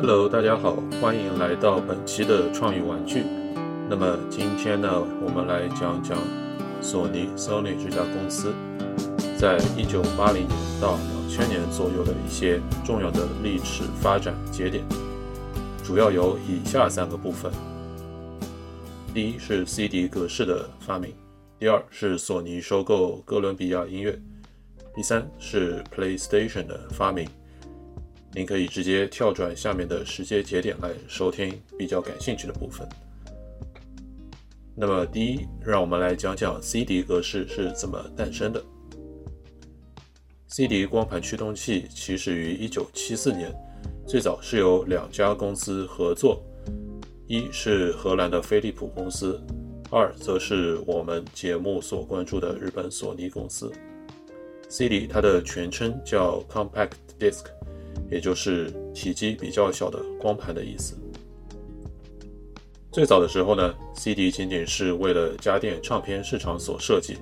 [0.00, 3.24] Hello，大家好，欢迎来到本期的创意玩具。
[3.90, 4.88] 那么今天呢，
[5.20, 6.16] 我们来讲讲
[6.80, 8.54] 索尼 Sony 这家公司
[9.36, 14.84] 在一九八零年到两千年左右的一些重要的历史发展节点，
[15.82, 17.50] 主要有以下三个部分：
[19.12, 21.12] 第一是 CD 格式的发明，
[21.58, 24.16] 第二是索尼收购哥伦比亚音乐，
[24.94, 27.28] 第三是 PlayStation 的发明。
[28.34, 32.86] 您可以直接跳转下面的时间节点来收听比较感兴趣的部分。
[34.76, 38.62] 那么，第一，让我们来讲讲 CD 格式是怎么诞生的。
[40.46, 43.52] CD 光盘驱动器起始于1974年，
[44.06, 46.42] 最早是由两家公司合作，
[47.26, 49.40] 一是荷兰的飞利浦公司，
[49.90, 53.72] 二则是我们节目所关注的日本索尼公司。
[54.68, 57.46] CD 它的全称叫 Compact Disc。
[58.10, 60.96] 也就是体积比较小的光盘的意思。
[62.90, 67.18] 最早的时候呢，CD 仅仅是为了家电唱片市场所设计，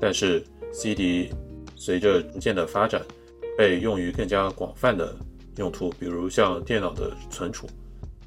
[0.00, 1.30] 但是 CD
[1.74, 3.02] 随着逐渐的发展，
[3.58, 5.14] 被用于更加广泛的
[5.56, 7.66] 用途，比如像电脑的存储。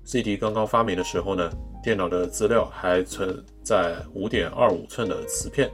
[0.04, 1.50] CD 刚刚发明的时候呢，
[1.84, 5.72] 电脑的资料还存在5.25寸的磁片，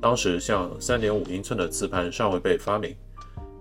[0.00, 2.96] 当时像3.5英寸的磁盘尚未被发明。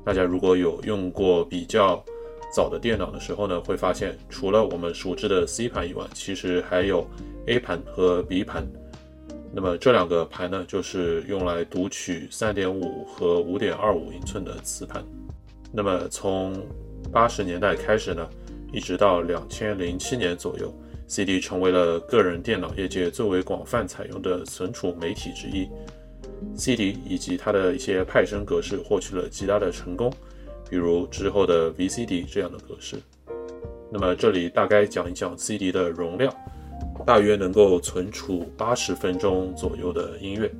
[0.09, 2.03] 大家如果有用过比较
[2.51, 7.07] 早的电脑的时候呢，会发现除了我们熟知的 C 盘以外，其实还有
[7.45, 8.65] A 盘和 B 盘。
[9.53, 15.05] 那么这两个盘呢，就是用来读取3.5和5.25英寸的磁盘。
[15.71, 16.59] 那么从
[17.11, 18.27] 八十年代开始呢，
[18.73, 20.73] 一直到两千零七年左右
[21.07, 25.69] ，CD 成为了个人电脑业界最为广泛采用的存储媒体之一。
[26.55, 30.11] CD 以及它的一些派生格式获取了极大的成功，
[30.69, 32.97] 比如之后的 VCD 这样的格式。
[33.91, 36.33] 那么这里大概讲一讲 CD 的容量，
[37.05, 40.51] 大约能够存储八十分钟左右的音乐，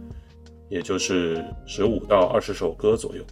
[0.67, 3.23] 也就是十五到二十首歌左右。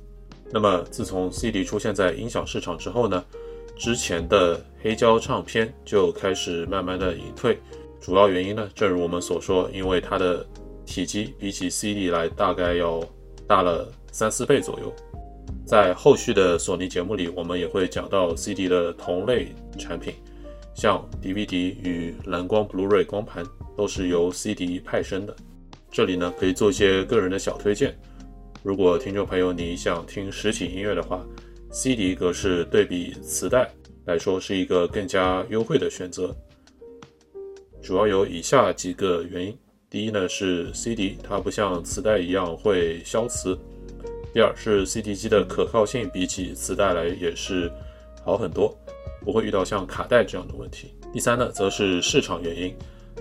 [0.51, 3.23] 那么自从 CD 出现在音响市场之后呢，
[3.75, 7.57] 之前的黑胶唱片就开始慢慢的隐退，
[7.99, 10.45] 主要原因呢，正如我们所说，因为它的
[10.87, 13.03] 体积比起 CD 来大概要
[13.45, 14.91] 大了三四倍左右。
[15.65, 20.13] 在后续的索尼节目里，我们也会讲到 CD 的同类产品，
[20.73, 23.45] 像 DVD 与蓝光 Blu-ray 光盘
[23.75, 25.35] 都是由 CD 派生的。
[25.91, 27.93] 这里呢可以做一些个人的小推荐。
[28.63, 31.25] 如果听众朋友你想听实体音乐的话
[31.69, 33.69] ，CD 格式对比磁带
[34.05, 36.33] 来说是一个更加优惠的选择。
[37.81, 39.57] 主要有以下几个原因。
[39.89, 43.57] 第一呢是 CD，它不像磁带一样会消磁。
[44.33, 47.71] 第二是 CD 机的可靠性比起磁带来也是
[48.21, 48.77] 好很多，
[49.23, 50.93] 不会遇到像卡带这样的问题。
[51.13, 52.75] 第三呢则是市场原因，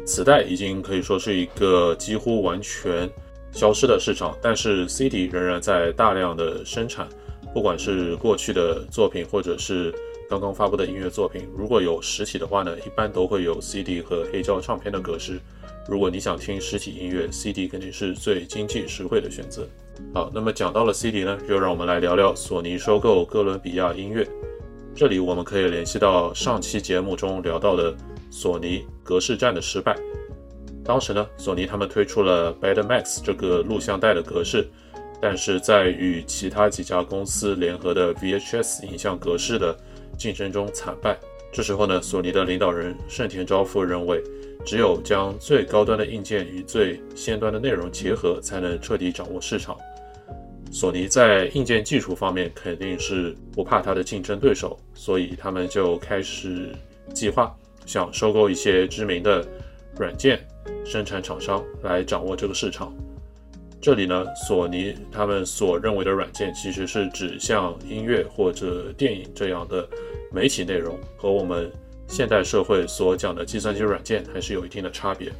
[0.05, 3.09] 磁带已经可以说是一个几乎完全
[3.53, 7.09] 消失的市场，但是 CD 仍然在大量的生产，
[7.55, 9.94] 不管是过去的作品或者是
[10.28, 15.41] 刚刚发布的音乐作品，如果有实体的话呢，一般都会有 CD 和黑胶唱片的格式。
[15.88, 19.69] 如果你想听实体音乐，CD 肯定是最经济实惠的选择。
[20.12, 24.26] 好，那么讲到了 CD 呢，就让我们来聊聊索尼收购哥伦比亚音乐。
[24.97, 27.94] 这里我们可以联系到上期节目中聊到的
[28.28, 29.97] 索尼格式战的失败。
[30.84, 34.69] 当时呢，索尼他们推出了 Betamax 这个录像带的格式，
[35.20, 39.76] 但是在与其他几家公司联合的 VHS 影像格式的
[40.19, 41.19] 竞争中惨败。
[41.53, 44.22] 这时候呢，索尼的领导人盛田昭夫认为。
[44.65, 49.77] 只有将最高端的硬件与最先端的内容结合，才能彻底掌握市场。
[50.72, 56.75] 索尼在硬件技术方面肯定是不怕它的竞争对手，所以他们就开始
[57.15, 59.47] 计划想收购一些知名的
[60.00, 60.44] 软件
[60.84, 62.93] 生产厂商来掌握这个市场。
[63.86, 69.88] 这里呢，索尼他们所认为的软件其实是指像音乐或者电影这样的
[70.32, 71.70] 媒体内容，和我们。
[72.08, 75.31] 现代社会所讲的计算机软件还是有一定的差别。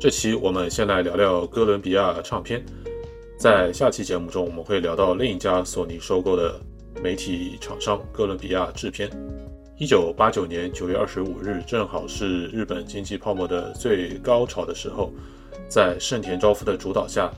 [0.00, 2.64] 这期我们先来聊聊哥伦比亚唱片，
[3.38, 6.60] 在下期节目中我们会聊到另一家索尼收购的
[7.00, 9.08] 媒体厂商哥伦比亚制片。
[9.80, 15.10] 一九八九年九月二十五日，正好是日本经济泡沫的最高潮的时候，
[15.70, 17.30] 在盛田昭夫的主导下，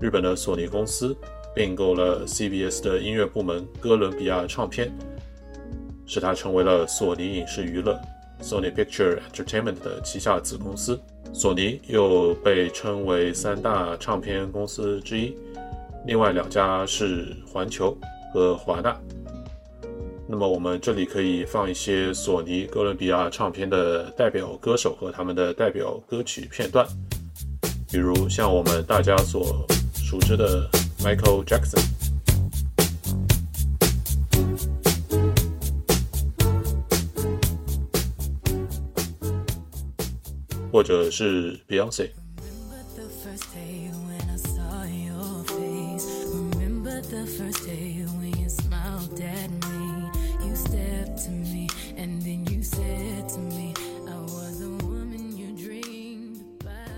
[0.00, 1.16] 日本的索尼公司
[1.54, 4.92] 并购了 CBS 的音乐部门哥伦比亚唱片。
[6.04, 7.96] 使它成为了索尼影视娱乐
[8.42, 11.00] （Sony Picture Entertainment） 的旗下子公司。
[11.32, 15.36] 索尼又被称为三大唱片公司之一，
[16.08, 17.96] 另外两家是环球
[18.32, 19.00] 和华纳。
[20.26, 26.86] 那么我们这里可以放一些索尼哥伦比亚唱片的代表歌手和他们的代表歌曲片段，
[27.90, 30.68] 比如像我们大家所熟知的
[31.00, 31.84] Michael Jackson，
[40.72, 42.10] 或者是 Beyonce。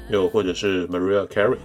[0.08, 1.56] 又或者是 Maria Carey。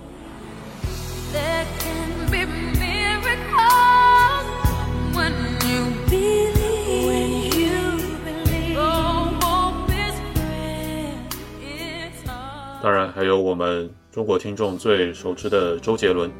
[12.83, 16.31] 当然，还有我们中国听众最熟知的周杰伦。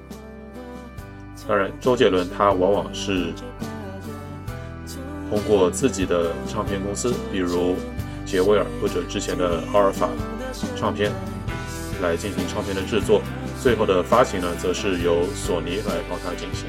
[1.48, 3.32] 当然，周杰伦他往往是
[5.30, 7.76] 通过自己的唱片公司，比如
[8.26, 10.10] 杰威尔或者之前的阿尔法
[10.76, 11.12] 唱片。
[12.02, 13.22] 来进行唱片的制作，
[13.62, 16.68] 最后的发行呢，则是由索尼来帮他进行。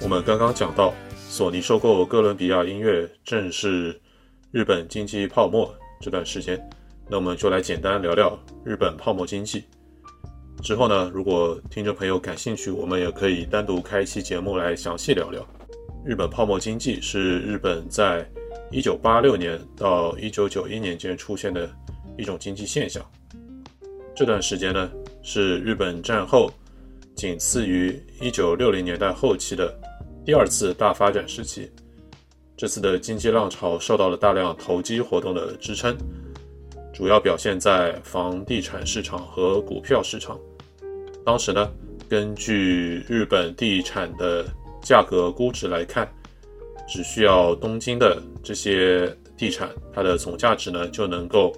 [0.00, 0.92] 我们刚刚讲到，
[1.28, 4.00] 索尼收购哥伦比亚音乐正是
[4.50, 6.58] 日本经济泡沫这段时间，
[7.08, 9.64] 那我们就来简单聊聊日本泡沫经济。
[10.62, 15.46] 之后呢，如果听众朋友感兴趣，我们也可以单独开一期节目来详细聊聊
[16.04, 18.28] 日本泡沫经济是日本在。
[18.72, 21.68] 一九八六年到一九九一年间出现的
[22.16, 23.04] 一种经济现象。
[24.14, 24.88] 这段时间呢，
[25.22, 26.52] 是日本战后
[27.16, 29.76] 仅次于一九六零年代后期的
[30.24, 31.68] 第二次大发展时期。
[32.56, 35.96] 这次的经济浪潮受到了大量投机活动的支撑，
[36.92, 40.38] 主要表现在房地产市场和股票市场。
[41.24, 41.68] 当时呢，
[42.08, 44.46] 根据日本地产的
[44.80, 46.08] 价格估值来看。
[46.88, 51.52] 只需要东京的这些地产，它的总价值呢就能够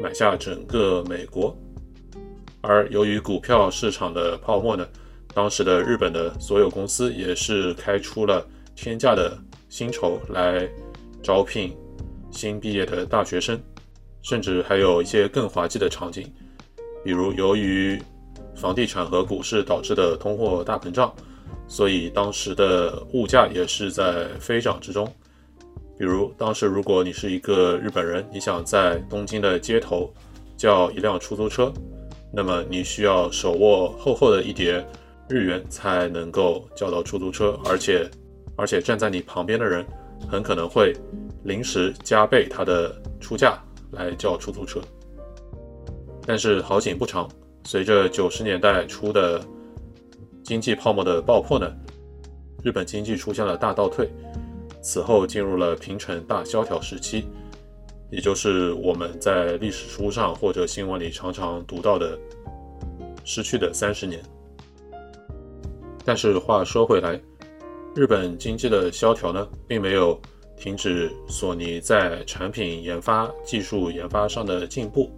[0.00, 1.56] 买下整个美国。
[2.60, 4.86] 而由于股票市场的泡沫呢，
[5.32, 8.44] 当时的日本的所有公司也是开出了
[8.74, 9.38] 天价的
[9.68, 10.68] 薪酬来
[11.22, 11.76] 招聘
[12.30, 13.60] 新毕业的大学生，
[14.22, 16.30] 甚至还有一些更滑稽的场景，
[17.04, 18.02] 比如由于
[18.56, 21.14] 房地产和股市导致的通货大膨胀。
[21.68, 25.06] 所以当时的物价也是在飞涨之中。
[25.98, 30.12] 比如，当时如果你是一个日本人，你想在东京的街头
[30.56, 31.72] 叫一辆出租车，
[32.32, 34.86] 那么你需要手握厚厚的一叠
[35.26, 38.06] 日元才能够叫到出租车，而且，
[38.56, 39.84] 而且站在你旁边的人
[40.28, 40.94] 很可能会
[41.44, 43.58] 临时加倍他的出价
[43.92, 44.78] 来叫出租车。
[46.26, 47.26] 但是好景不长，
[47.64, 49.40] 随着九十年代初的
[50.46, 51.68] 经济泡沫的爆破呢，
[52.62, 54.08] 日本经济出现了大倒退，
[54.80, 57.26] 此后进入了平成大萧条时期，
[58.12, 62.16] 也就是我们在历史书上或者新闻里常常读到的
[63.24, 64.22] 失去的三十年。
[66.04, 67.20] 但是话说回来，
[67.96, 70.16] 日本经济的萧条呢，并没有
[70.56, 75.10] 停止索尼在产品研发、技术研发上的进步。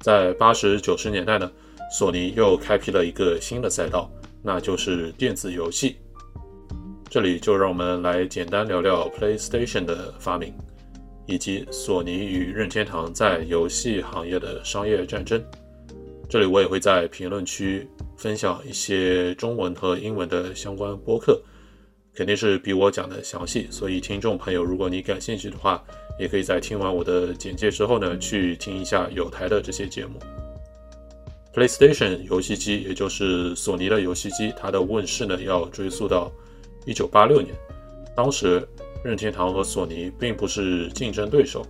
[0.00, 1.48] 在八十九十年代呢，
[1.92, 4.10] 索尼又开辟了一个新的赛道。
[4.42, 5.96] 那就是电子游戏。
[7.10, 10.52] 这里就让我们来简单聊聊 PlayStation 的发明，
[11.26, 15.42] 以及索尼与任天堂在游戏行业的商业战争。
[16.28, 21.40] 这里我也会在评论区分享一些中文和英文的相关播客，
[22.14, 23.66] 肯定是比我讲的详细。
[23.70, 25.82] 所以听众朋友，如果你感兴趣的话，
[26.20, 30.20] 也可以在听完我的简介之后呢，去听一下有台的这些节目。
[31.58, 36.30] PlayStation 游戏机，也就是索尼的游戏机，它的问世呢要追溯到
[36.86, 37.52] 1986年。
[38.14, 38.64] 当时
[39.04, 41.66] 任天堂和索尼并不是竞争对手，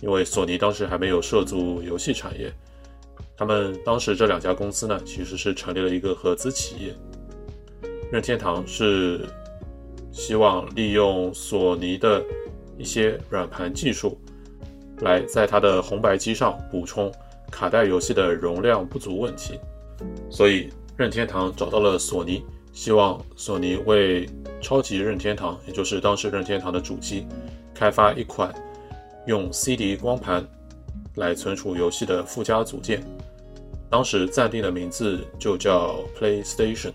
[0.00, 2.52] 因为索尼当时还没有涉足游戏产业。
[3.36, 6.92] 他们当时这两家公司呢，其实是成立了一个合资企业。
[8.10, 9.24] 任天堂是
[10.10, 12.20] 希望利用索尼的
[12.76, 14.20] 一些软盘技术，
[15.02, 17.12] 来在它的红白机上补充。
[17.52, 19.60] 卡带游戏的容量不足问题，
[20.30, 22.42] 所以任天堂找到了索尼，
[22.72, 24.28] 希望索尼为
[24.60, 27.26] 超级任天堂，也就是当时任天堂的主机，
[27.74, 28.52] 开发一款
[29.26, 30.44] 用 CD 光盘
[31.16, 33.04] 来存储游戏的附加组件。
[33.90, 36.92] 当时暂定的名字就叫 PlayStation。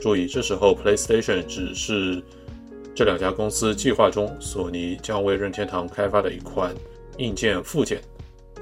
[0.00, 2.22] 注意，这时候 PlayStation 只是
[2.94, 6.72] 这两家公司计划中索尼将为任天堂开发的一款
[7.18, 8.00] 硬件附件。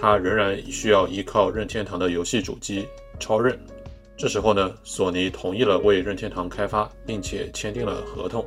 [0.00, 2.86] 它仍然需要依靠任天堂的游戏主机
[3.18, 3.58] 超任
[4.16, 8.44] 这时候呢，索尼同意了为任天堂开发，并且签订了合同。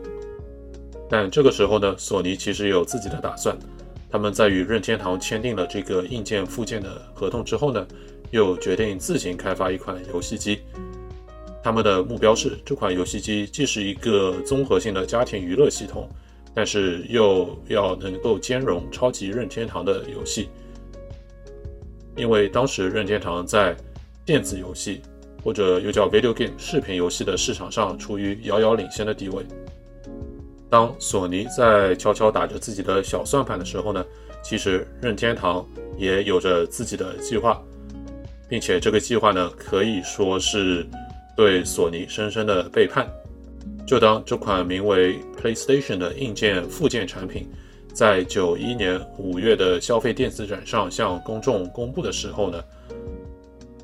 [1.09, 3.57] 但这个时候呢，索尼其实有自己的打算。
[4.09, 7.85] 他们在与任天堂签订了这个硬件附件的合同之后呢，
[8.31, 10.59] 又决定自行开发一款游戏机。
[11.61, 16.07] 他们的目标是，这款游戏机既是一个综合性的家庭娱乐系统，
[16.53, 20.47] 但是又要能够兼容超级任天堂的游戏。
[22.17, 23.75] 因为当时任天堂在
[24.25, 25.01] 电子游戏，
[25.43, 29.45] 或者又叫 video game 视频游戏的市场上处于遥遥领先的地位。
[30.69, 34.03] 当索尼在悄悄打着自己的小算盘的时候呢，
[34.43, 35.65] 其实任天堂
[35.97, 37.61] 也有着自己的计划，
[38.49, 40.85] 并且这个计划呢可以说是
[41.37, 43.07] 对索尼深深的背叛。
[43.85, 47.47] 就当这款名为 PlayStation 的硬件附件产品
[47.97, 52.63] 在九一年五月的消费电子展上向公众公布的时候呢，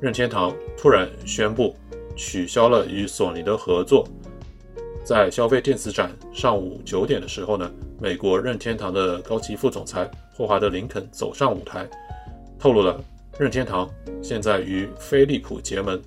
[0.00, 1.74] 任天堂突然宣布
[2.14, 4.06] 取消了与索尼的合作。
[5.04, 7.68] 在消费电子展上午九点的时候呢，
[8.00, 11.84] 美国任天堂的高级副总裁霍华德·林肯走上舞台，
[12.56, 13.02] 透露了
[13.36, 13.90] 任天堂
[14.22, 16.00] 现在与飞利浦结盟，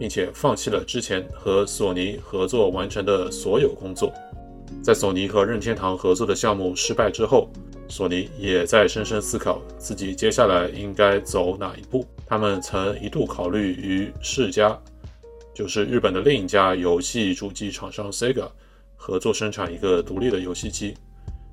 [0.00, 4.12] 并且放弃了之前和索尼合作完成的所有工作。
[4.80, 7.50] 在索尼和任天堂合作的项目失败之后，
[7.88, 12.06] 索尼也在深深思考自己接下来应该走哪一步。
[12.24, 14.78] 他们曾一度考虑与世嘉。
[15.54, 18.48] 就是日本的另一家游戏主机厂商 Sega
[18.96, 20.94] 合作生产一个独立的游戏机，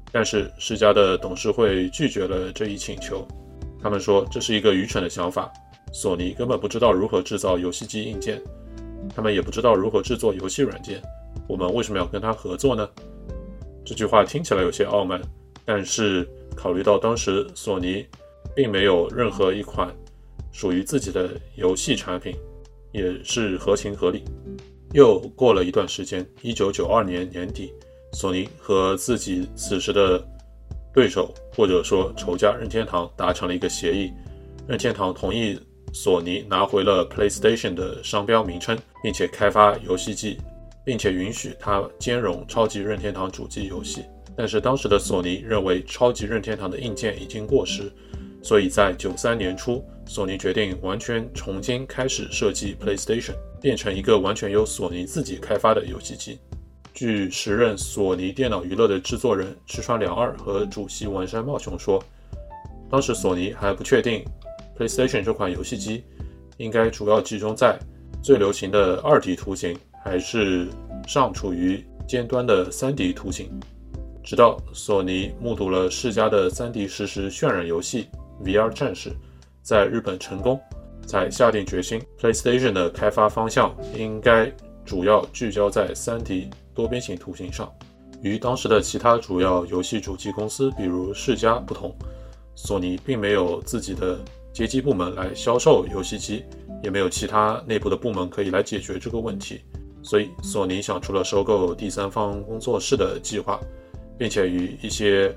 [0.10, 3.28] 但是世嘉的董事会拒绝了这一请求。
[3.84, 5.52] 他们说这是一个愚蠢的想法。
[5.92, 8.42] 索尼根本不知道如何制造游戏机硬件，
[9.14, 11.02] 他们也不知道如何制作游戏软件。
[11.46, 12.88] 我们为什么要跟他合作呢？
[13.90, 15.20] 这句话听起来有些傲慢，
[15.66, 16.24] 但是
[16.56, 18.06] 考虑到当时索尼
[18.56, 19.92] 并没有任何一款
[20.52, 22.36] 属于自己的游戏产品。
[22.92, 24.24] 也是合情合理。
[24.94, 27.74] 又过了一段时间，一九九二年年底，
[28.14, 30.24] 索尼和自己此时的
[30.94, 34.12] 对手或者说仇家任天堂达成了一个协议，
[34.68, 35.60] 任天堂同意
[35.94, 40.38] 索尼拿回了 PlayStation 的商标名称，并且开发游戏机，
[40.90, 44.06] 并且允许它兼容超级任天堂主机游戏。
[44.36, 47.94] 但是当时的索尼认为超级任天堂的硬件已经过时。
[48.42, 56.40] 所以在九三年初，索尼决定完全重新开始设计 PlayStation，变成一个完全由索尼自己开发的游戏机。
[56.92, 62.04] 据时任索尼电脑娱乐的制作人赤川良二和主席丸山茂雄说，
[62.90, 64.26] 当时索尼还不确定
[64.76, 66.04] PlayStation 这款游戏机
[66.58, 67.78] 应该主要集中在
[68.24, 70.68] 最流行的二 D 图形，还是
[71.08, 73.50] 尚处于尖端的三 D 图形。
[74.24, 78.08] 直到索尼目睹了世嘉的三 D 实时渲染游戏。
[78.42, 79.12] VR 战士
[79.62, 80.58] 在日本成功，
[81.06, 84.50] 才下定决心，PlayStation 的开发方向应该
[84.86, 87.70] 主要聚焦在 3D 多边形图形上。
[88.22, 91.94] 与当时的其他主要游戏主机公司，比如世嘉不同，
[92.56, 94.18] 索尼并没有自己的
[94.54, 96.46] 街机部门来销售游戏机，
[96.82, 99.60] 也没有其他内部的部门可以来解决这个问题。
[100.02, 103.60] 所以，索尼想出了收购第三方工作室的计划，
[104.18, 105.36] 并且与一些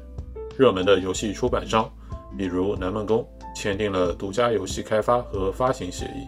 [0.56, 1.90] 热门的游戏出版商。
[2.36, 6.26] 比如南梦宫签订了独家游戏开发和发行协议。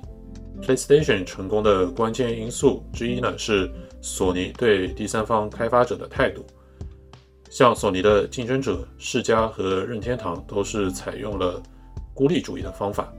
[0.62, 3.70] PlayStation 成功的关键因素之一呢，是
[4.02, 6.44] 索尼对第三方开发者的态度。
[7.50, 11.62] 像索尼的竞争者世嘉和任天堂都是采用了
[12.12, 13.12] 孤立主义的方法，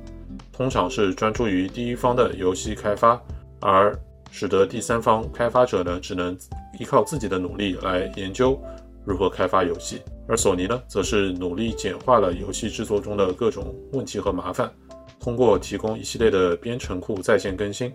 [0.52, 3.20] 通常是专注于第一方的游戏开发，
[3.62, 3.98] 而
[4.32, 6.38] 使得第三方开发者呢，只能
[6.80, 8.62] 依靠自己的努力来研究
[9.06, 10.02] 如何开发游戏。
[10.28, 14.72] 而索尼呢，则是努力简化了游戏制作中的各种问题和麻烦，
[15.20, 17.94] 通过提供一系列的编程库在线更新，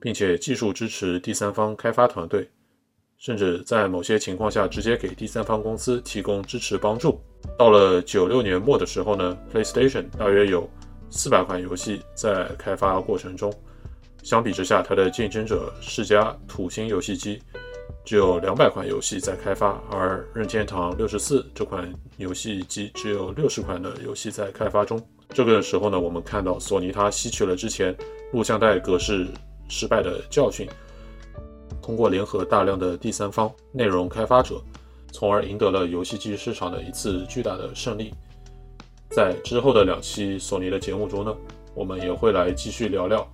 [0.00, 2.48] 并且技术支持第三方开发团队，
[3.18, 7.20] 甚至在某些情况下直接给第三方公司提供支持帮助。
[7.58, 10.68] 到了九六年末的时候呢，PlayStation 大约有
[11.10, 13.52] 四百款游戏在开发过程中，
[14.26, 17.40] 相比之下，它的竞争者世嘉土星游戏机。
[18.04, 25.00] 只有两百款游戏在开发，而任天堂六十四这款游戏机只有六十款的游戏在开发中。
[25.28, 27.96] 这个时候呢，我们看到索尼它吸取了之前
[28.32, 29.28] 录像带格式
[29.68, 30.68] 失败的教训，
[31.80, 34.60] 通过联合大量的第三方内容开发者，
[35.12, 38.12] 从而赢得了游戏机市场的一次巨大的胜利。
[39.08, 41.32] 在之后的两期索尼的节目中呢，
[41.76, 43.24] 我们也会来继续聊聊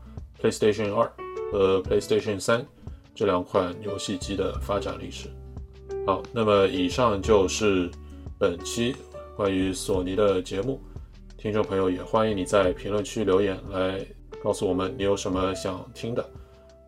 [0.43, 1.11] PlayStation 二
[1.53, 2.67] 和 PlayStation 三。
[3.15, 5.29] 这两款游戏机的发展历史。
[6.07, 7.91] 好，那么以上就是
[8.39, 8.97] 本期
[9.37, 10.81] 关于索尼的节目。
[11.37, 14.03] 听众朋友也欢迎你在评论区留言来
[14.43, 16.25] 告诉我们你有什么想听的。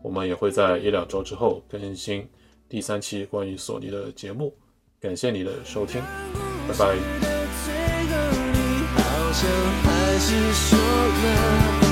[0.01, 2.27] 我们也会在一两周之后更新
[2.67, 4.51] 第三期关于索尼的节目。
[4.99, 6.01] 感谢你的收听，
[6.67, 6.75] 拜
[11.79, 11.84] 拜。